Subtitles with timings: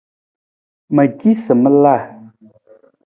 [0.95, 1.95] Ma ci sa ma la.